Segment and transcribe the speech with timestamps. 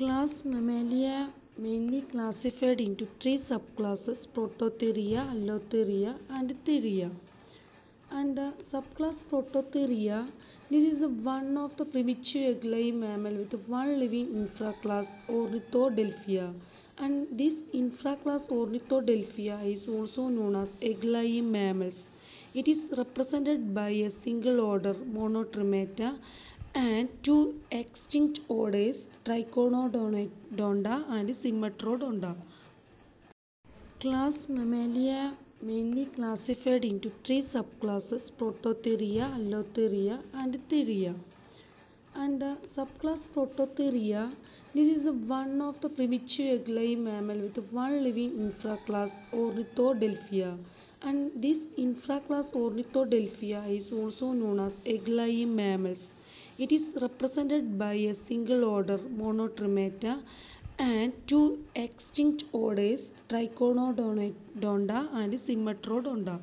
[0.00, 7.10] Class Mammalia mainly classified into three subclasses Prototheria, Allotheria and Theria.
[8.10, 10.26] And the subclass Prototheria,
[10.70, 16.54] this is the one of the primitive egg-laying mammal with one living infraclass Ornithodelphia.
[16.96, 22.12] And this infraclass Ornithodelphia is also known as egg-laying mammals.
[22.54, 26.16] It is represented by a single order Monotremata
[26.80, 32.34] and two extinct orders Triconodonta and Symmetrodonta.
[34.00, 41.14] Class Mammalia mainly classified into three subclasses Prototheria, Allotheria and Theria.
[42.14, 44.30] And the subclass Prototheria,
[44.74, 50.56] this is the one of the primitive egg-laying mammal with one living infraclass Ornithodelphia.
[51.02, 56.16] And this infraclass Ornithodelphia is also known as egg-laying mammals.
[56.64, 60.22] It is represented by a single order Monotremata
[60.78, 66.38] and two extinct orders Triconodonta and Symmetrodonta.